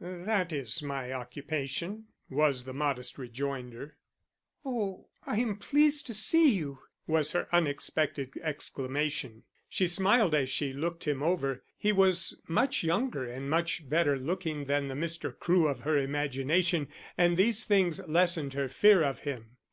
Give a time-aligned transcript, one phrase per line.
[0.00, 3.96] "That is my occupation," was the modest rejoinder.
[4.64, 6.78] "Oh, I am pleased to see you,"
[7.08, 9.42] was her unexpected exclamation.
[9.68, 11.64] She smiled as she looked him over.
[11.76, 15.36] He was much younger and much better looking than the Mr.
[15.36, 16.86] Crewe of her imagination,
[17.16, 19.56] and these things lessened her fear of him.